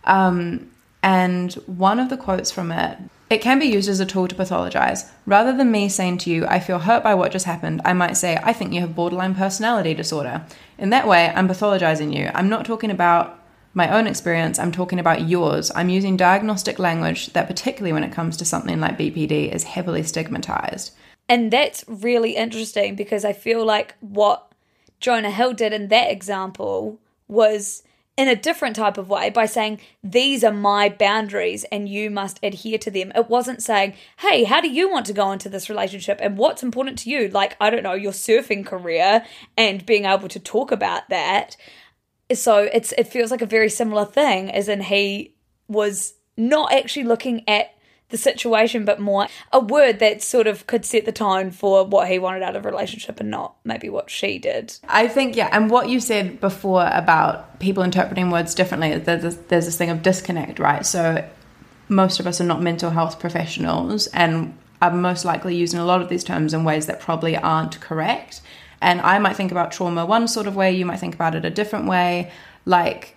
[0.05, 0.71] Um,
[1.03, 4.35] and one of the quotes from it it can be used as a tool to
[4.35, 5.11] pathologize.
[5.27, 8.17] Rather than me saying to you, I feel hurt by what just happened, I might
[8.17, 10.47] say, I think you have borderline personality disorder.
[10.79, 12.31] In that way, I'm pathologizing you.
[12.35, 13.43] I'm not talking about
[13.75, 15.71] my own experience, I'm talking about yours.
[15.75, 20.03] I'm using diagnostic language that, particularly when it comes to something like BPD, is heavily
[20.03, 20.93] stigmatized.
[21.29, 24.51] And that's really interesting because I feel like what
[24.99, 27.83] Jonah Hill did in that example was
[28.17, 32.41] in a different type of way by saying, These are my boundaries and you must
[32.43, 33.13] adhere to them.
[33.15, 36.63] It wasn't saying, Hey, how do you want to go into this relationship and what's
[36.63, 37.29] important to you?
[37.29, 39.25] Like, I don't know, your surfing career
[39.57, 41.57] and being able to talk about that.
[42.33, 45.35] So it's it feels like a very similar thing, as in he
[45.69, 47.76] was not actually looking at
[48.11, 52.09] the situation, but more a word that sort of could set the tone for what
[52.09, 54.75] he wanted out of a relationship and not maybe what she did.
[54.89, 59.35] I think, yeah, and what you said before about people interpreting words differently, there's this,
[59.49, 60.87] there's this thing of disconnect, right?
[60.87, 61.29] So
[61.89, 66.03] most of us are not mental health professionals and are most likely using a lot
[66.03, 68.41] of these terms in ways that probably aren't correct.
[68.81, 71.45] And I might think about trauma one sort of way, you might think about it
[71.45, 72.31] a different way.
[72.67, 73.16] Like,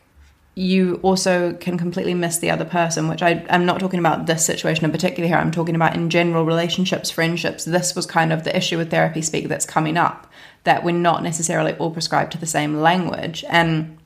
[0.60, 4.46] you also can completely miss the other person, which I, I'm not talking about this
[4.46, 5.38] situation in particular here.
[5.38, 7.64] I'm talking about in general relationships, friendships.
[7.64, 10.30] This was kind of the issue with therapy speak that's coming up,
[10.66, 13.46] that we're not necessarily all prescribed to the same language.
[13.48, 13.98] And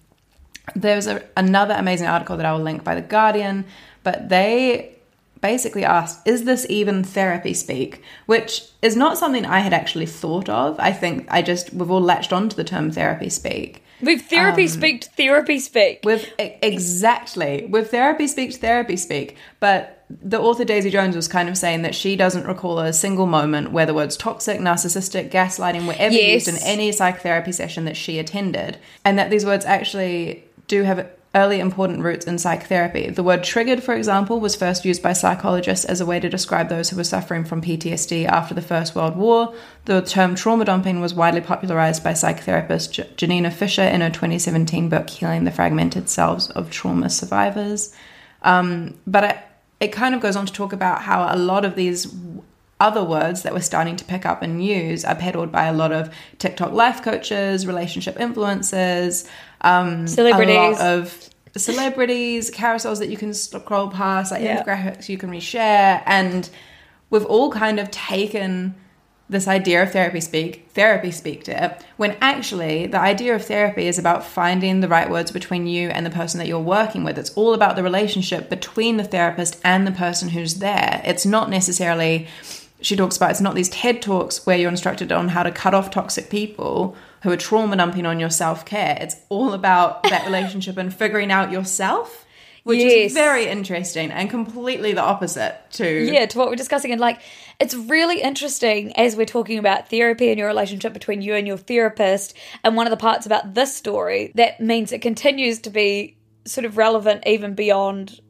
[0.75, 3.65] there's a, another amazing article that I will link by The Guardian,
[4.03, 4.95] but they
[5.41, 8.03] basically asked, is this even therapy speak?
[8.27, 10.79] Which is not something I had actually thought of.
[10.79, 13.82] I think I just, we've all latched onto the term therapy speak.
[14.03, 16.01] We've therapy um, speak, therapy speak.
[16.03, 21.57] With exactly with therapy speak therapy speak, but the author Daisy Jones was kind of
[21.57, 25.95] saying that she doesn't recall a single moment where the words toxic, narcissistic, gaslighting were
[25.97, 26.45] ever Yes.
[26.45, 31.07] used in any psychotherapy session that she attended, and that these words actually do have
[31.35, 33.09] early important roots in psychotherapy.
[33.09, 36.69] The word triggered, for example, was first used by psychologists as a way to describe
[36.69, 39.53] those who were suffering from PTSD after the First World War.
[39.85, 45.09] The term trauma dumping was widely popularized by psychotherapist Janina Fisher in her 2017 book
[45.09, 47.95] Healing the Fragmented Selves of Trauma Survivors.
[48.43, 49.37] Um, but it,
[49.79, 52.13] it kind of goes on to talk about how a lot of these
[52.79, 55.93] other words that we're starting to pick up and use are peddled by a lot
[55.93, 59.27] of TikTok life coaches, relationship influencers,
[59.63, 60.55] um, Celebrities.
[60.55, 64.63] a lot of celebrities, carousels that you can scroll past, like Yeah.
[64.63, 66.49] infographics you can reshare, and
[67.09, 68.75] we've all kind of taken
[69.29, 73.87] this idea of therapy speak, therapy speak to it, when actually the idea of therapy
[73.87, 77.17] is about finding the right words between you and the person that you're working with.
[77.17, 81.01] It's all about the relationship between the therapist and the person who's there.
[81.05, 82.27] It's not necessarily,
[82.81, 85.73] she talks about, it's not these TED talks where you're instructed on how to cut
[85.73, 88.97] off toxic people who are trauma dumping on your self care.
[89.01, 92.25] It's all about that relationship and figuring out yourself.
[92.63, 93.11] Which Yes.
[93.11, 97.19] is very interesting and completely the opposite to yeah to what we're discussing and like
[97.59, 101.57] it's really interesting as we're talking about therapy and your relationship between you and your
[101.57, 102.33] therapist
[102.63, 106.63] and one of the parts about this story that means it continues to be sort
[106.63, 108.21] of relevant even beyond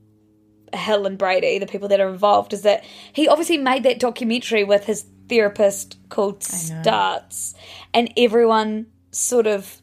[0.74, 4.64] Hill and Brady, the people that are involved, is that he obviously made that documentary
[4.64, 7.54] with his therapist called Stutz,
[7.94, 9.82] and everyone sort of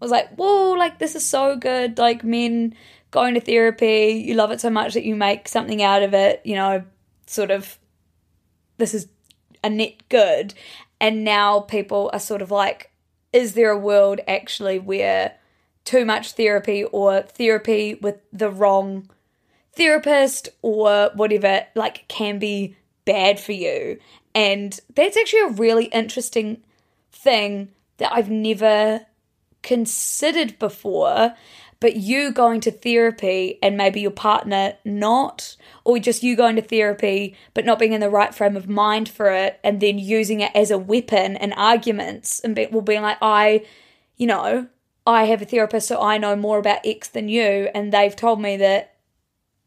[0.00, 1.98] was like, whoa, like this is so good.
[1.98, 2.74] Like men
[3.10, 6.40] going to therapy, you love it so much that you make something out of it,
[6.44, 6.84] you know,
[7.26, 7.78] sort of
[8.76, 9.08] this is
[9.62, 10.54] a net good.
[11.00, 12.92] And now people are sort of like,
[13.32, 15.34] is there a world actually where
[15.84, 19.10] too much therapy or therapy with the wrong
[19.72, 23.98] therapist or whatever like can be bad for you?
[24.34, 26.62] And that's actually a really interesting
[27.12, 27.68] thing
[27.98, 29.06] that I've never
[29.62, 31.34] considered before
[31.80, 36.62] but you going to therapy and maybe your partner not or just you going to
[36.62, 40.40] therapy but not being in the right frame of mind for it and then using
[40.40, 43.64] it as a weapon in arguments and be, well being like i
[44.16, 44.66] you know
[45.06, 48.40] i have a therapist so i know more about x than you and they've told
[48.40, 48.94] me that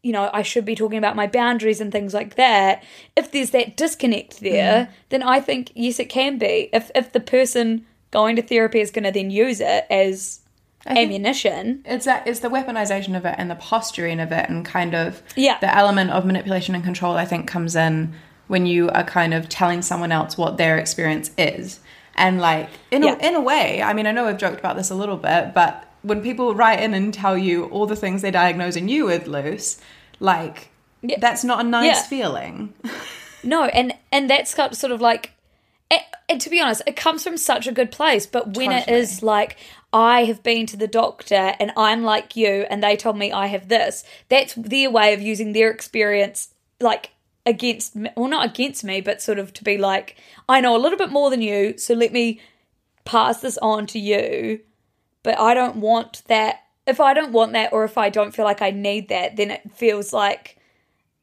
[0.02, 2.82] you know i should be talking about my boundaries and things like that.
[3.16, 4.88] If there's that disconnect there mm.
[5.10, 6.68] then i think yes it can be.
[6.72, 10.40] If if the person going to therapy is going to then use it as
[10.86, 11.82] ammunition.
[11.84, 15.22] it's that it's the weaponization of it and the posturing of it and kind of
[15.36, 15.58] Yeah.
[15.60, 18.12] the element of manipulation and control i think comes in
[18.48, 21.80] when you are kind of telling someone else what their experience is.
[22.16, 23.14] And like in Yeah.
[23.20, 25.54] a, in a way i mean i know we've joked about this a little bit
[25.54, 29.26] but when people write in and tell you all the things they're diagnosing you with
[29.26, 29.80] Luce
[30.20, 30.70] like
[31.02, 31.16] Yeah.
[31.20, 32.02] that's not a nice Yeah.
[32.02, 32.74] feeling
[33.44, 35.32] No, and and that's got sort of like,
[35.90, 38.24] and, and to be honest, it comes from such a good place.
[38.24, 39.56] But when it is like,
[39.92, 43.46] I have been to the doctor and I'm like you, and they told me I
[43.48, 47.10] have this, that's their way of using their experience, like
[47.44, 50.16] against, me, well, not against me, but sort of to be like,
[50.48, 52.40] I know a little bit more than you, so let me
[53.04, 54.60] pass this on to you.
[55.22, 56.60] But I don't want that.
[56.86, 59.50] If I don't want that, or if I don't feel like I need that, then
[59.50, 60.58] it feels like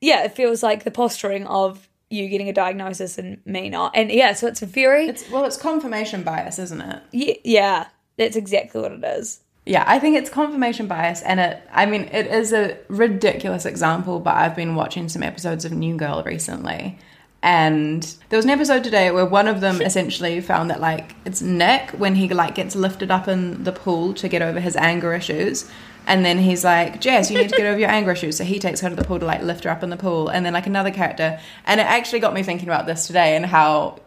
[0.01, 3.91] yeah, it feels like the posturing of you getting a diagnosis and me not.
[3.95, 8.35] And yeah, so it's very it's well it's confirmation bias isn't it yeah, yeah, that's
[8.35, 9.41] exactly what it is.
[9.65, 11.61] Yeah, I think it's confirmation bias, and it.
[11.71, 15.95] I mean, it is a ridiculous example, but I've been watching some episodes of New
[15.95, 16.97] Girl recently,
[17.41, 21.41] and there was an episode today where one of them essentially found that like it's
[21.41, 25.13] Nick when he like gets lifted up in the pool to get over his anger
[25.13, 25.69] issues.
[26.07, 28.35] And then he's like, Jess, you need to get over your anger issues.
[28.37, 30.27] So he takes her to the pool to like lift her up in the pool.
[30.27, 31.39] And then like another character.
[31.65, 33.99] And it actually got me thinking about this today and how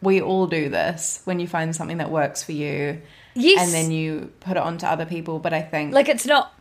[0.00, 3.00] we all do this when you find something that works for you
[3.34, 3.62] Yes.
[3.62, 5.38] and then you put it on to other people.
[5.38, 6.54] But I think Like it's not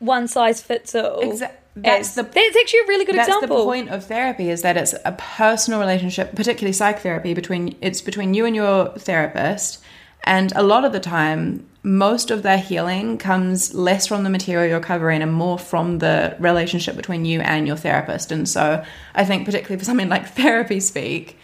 [0.00, 1.22] one size fits all.
[1.22, 3.58] Exa- that's the- that's actually a really good that's example.
[3.58, 8.34] the point of therapy is that it's a personal relationship, particularly psychotherapy between it's between
[8.34, 9.78] you and your therapist.
[10.24, 14.68] And a lot of the time, most of their healing comes less from the material
[14.68, 18.30] you're covering and more from the relationship between you and your therapist.
[18.30, 18.84] And so
[19.14, 21.38] I think particularly for something like therapy speak,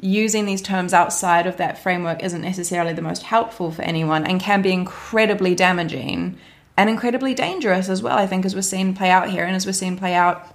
[0.00, 4.40] using these terms outside of that framework isn't necessarily the most helpful for anyone and
[4.40, 6.38] can be incredibly damaging
[6.76, 9.66] and incredibly dangerous as well, I think, as we're seeing play out here and as
[9.66, 10.54] we're seeing play out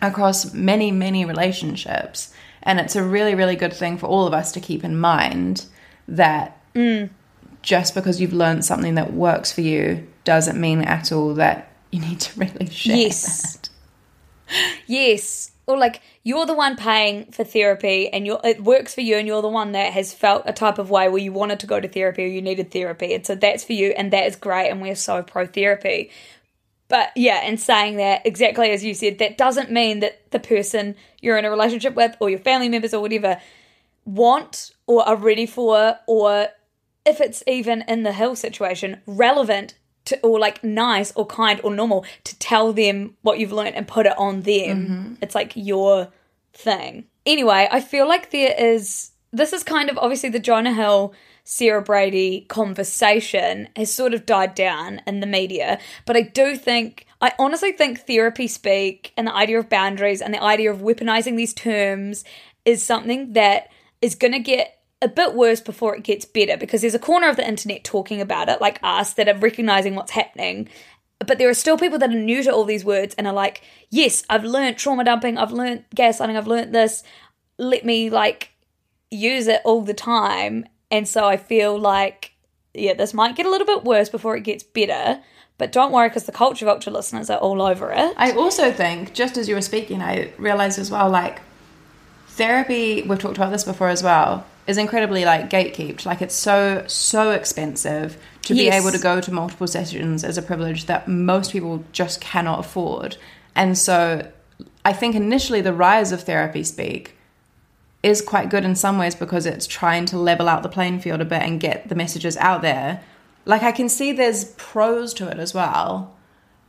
[0.00, 2.32] across many, many relationships.
[2.62, 5.66] And it's a really, really good thing for all of us to keep in mind
[6.06, 7.10] that mm.
[7.62, 12.00] just because you've learned something that works for you doesn't mean at all that you
[12.00, 13.56] need to really share Yes.
[13.56, 13.68] that.
[14.86, 15.50] Yes.
[15.68, 19.26] Or like you're the one paying for therapy and you're it works for you and
[19.26, 21.78] you're the one that has felt a type of way where you wanted to go
[21.78, 23.12] to therapy or you needed therapy.
[23.12, 26.10] And so that's for you and that is great and we're so pro therapy.
[26.88, 30.96] But yeah, and saying that exactly as you said, that doesn't mean that the person
[31.20, 33.38] you're in a relationship with or your family members or whatever
[34.06, 36.48] want or are ready for or
[37.04, 39.74] if it's even in the hill situation relevant
[40.08, 43.86] to or like nice or kind or normal to tell them what you've learned and
[43.86, 45.14] put it on them mm-hmm.
[45.22, 46.08] it's like your
[46.52, 51.14] thing anyway i feel like there is this is kind of obviously the jonah hill
[51.50, 55.78] Sarah Brady conversation has sort of died down in the media.
[56.04, 60.34] But I do think, I honestly think therapy speak and the idea of boundaries and
[60.34, 62.22] the idea of weaponizing these terms
[62.66, 63.70] is something that
[64.02, 67.28] is going to get a bit worse before it gets better because there's a corner
[67.28, 70.68] of the internet talking about it, like us, that are recognizing what's happening.
[71.20, 73.62] But there are still people that are new to all these words and are like,
[73.90, 77.02] yes, I've learned trauma dumping, I've learned gaslighting, I've learned this.
[77.58, 78.50] Let me like
[79.10, 80.66] use it all the time.
[80.90, 82.32] And so I feel like,
[82.74, 85.20] yeah, this might get a little bit worse before it gets better.
[85.58, 88.14] But don't worry because the Culture Vulture listeners are all over it.
[88.16, 91.40] I also think, just as you were speaking, I realized as well, like,
[92.28, 96.06] therapy, we've talked about this before as well, is incredibly, like, gatekept.
[96.06, 100.42] Like, it's so, so expensive to be able to go to multiple sessions as a
[100.42, 103.16] privilege that most people just cannot afford.
[103.56, 104.30] And so
[104.84, 107.16] I think initially the rise of therapy speak
[108.02, 111.20] is quite good in some ways because it's trying to level out the playing field
[111.20, 113.02] a bit and get the messages out there.
[113.44, 116.14] Like, I can see there's pros to it as well.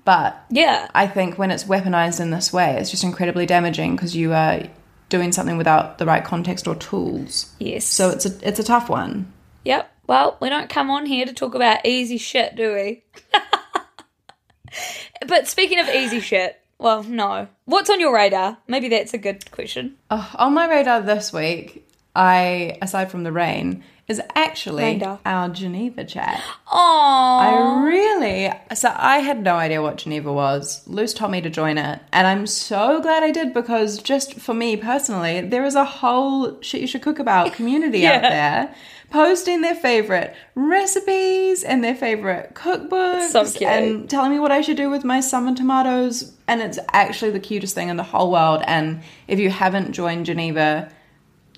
[0.05, 0.87] But yeah.
[0.95, 4.63] I think when it's weaponized in this way, it's just incredibly damaging because you are
[5.09, 7.51] doing something without the right context or tools.
[7.59, 7.85] Yes.
[7.85, 9.31] So it's a it's a tough one.
[9.65, 9.91] Yep.
[10.07, 13.03] Well, we don't come on here to talk about easy shit, do we?
[15.27, 17.47] but speaking of easy shit, well, no.
[17.65, 18.57] What's on your radar?
[18.67, 19.97] Maybe that's a good question.
[20.09, 26.03] Oh, on my radar this week, I aside from the rain, is actually our Geneva
[26.03, 26.41] chat.
[26.71, 30.85] Oh, I really so I had no idea what Geneva was.
[30.87, 34.53] Luce told me to join it, and I'm so glad I did because just for
[34.53, 38.75] me personally, there is a whole shit you should cook about community out there
[39.11, 43.63] posting their favorite recipes and their favorite cookbooks So cute.
[43.69, 47.39] and telling me what I should do with my summer tomatoes and it's actually the
[47.39, 50.91] cutest thing in the whole world and if you haven't joined Geneva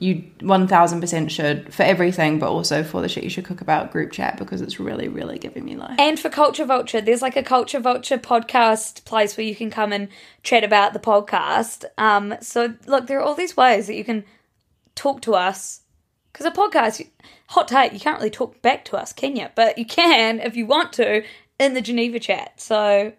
[0.01, 4.11] you 1000% should for everything but also for the shit you should cook about group
[4.11, 7.43] chat because it's really really giving me life And for Culture Vulture, there's like a
[7.43, 10.07] Culture Vulture podcast place where you can come and
[10.41, 11.85] chat about the podcast.
[11.97, 14.25] Um, so look, there are all these ways that you can
[14.95, 15.81] talk to us.
[16.33, 17.05] Because a podcast,
[17.47, 19.47] hot take, you can't really talk back to us, can you?
[19.53, 21.23] But you can if you want to
[21.59, 22.59] in the Geneva chat.
[22.59, 23.13] So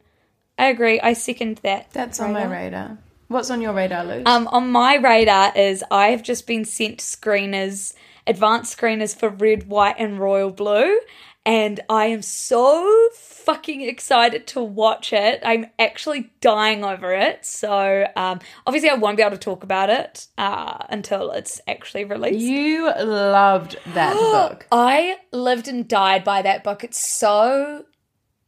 [0.59, 1.01] I agree.
[1.01, 1.93] I second that.
[1.93, 2.99] That's on my radar.
[3.33, 4.24] What's on your radar, Luce?
[4.26, 7.95] Um, on my radar is I have just been sent screeners,
[8.26, 11.01] advanced screeners for red, white, and royal blue,
[11.47, 15.41] and I am so fucking excited to watch it.
[15.45, 17.47] I'm actually dying over it.
[17.47, 22.05] So um, obviously, I won't be able to talk about it uh, until it's actually
[22.05, 22.39] released.
[22.39, 24.66] you loved that book.
[24.70, 26.85] I lived and died by that book.
[26.85, 27.87] It's so.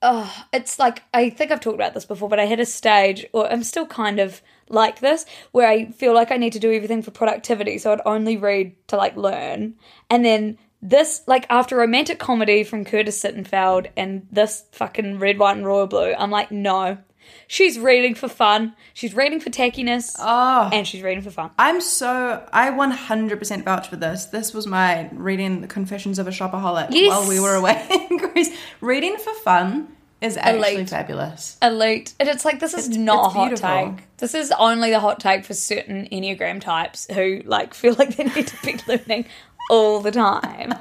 [0.02, 3.24] Oh, it's like I think I've talked about this before, but I hit a stage,
[3.32, 6.72] or I'm still kind of like this, where I feel like I need to do
[6.72, 7.78] everything for productivity.
[7.78, 9.74] So I'd only read to like learn,
[10.10, 15.56] and then this, like after romantic comedy from Curtis Sittenfeld and this fucking red, white,
[15.56, 16.98] and royal blue, I'm like, no,
[17.46, 18.74] she's reading for fun.
[18.92, 20.68] She's reading for tackiness, Oh.
[20.72, 21.50] and she's reading for fun.
[21.58, 24.26] I'm so I 100% vouch for this.
[24.26, 27.08] This was my reading the Confessions of a Shopaholic Yes.
[27.08, 28.54] while we were away in Greece.
[28.82, 29.93] Reading for fun
[30.24, 30.90] is actually Elite.
[30.90, 31.56] fabulous.
[31.62, 32.14] elite.
[32.18, 33.96] And it's like this is not it's a hot beautiful.
[33.96, 34.16] take.
[34.18, 38.24] This is only the hot take for certain Enneagram types who like feel like they
[38.24, 39.26] need to be learning
[39.70, 40.74] all the time.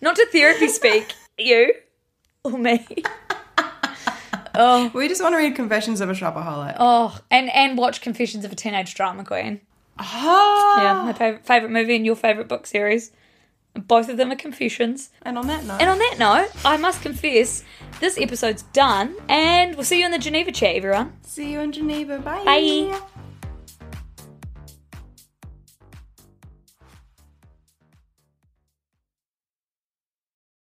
[0.00, 1.74] Not to therapy speak, you
[2.44, 2.86] or me.
[4.54, 4.90] oh.
[4.94, 6.76] We just want to read Confessions of a Shopaholic.
[6.78, 9.60] Oh, and and watch Confessions of a Teenage Drama Queen.
[9.98, 10.82] Ah.
[10.82, 13.12] Yeah, my favorite favorite movie and your favorite book series.
[13.74, 15.10] Both of them are confessions.
[15.22, 17.64] And on that note, And on that note, I must confess,
[18.00, 21.12] this episode's done, and we'll see you in the Geneva chat, everyone.
[21.22, 22.18] see you in Geneva.
[22.18, 22.44] Bye.
[22.44, 23.00] Bye.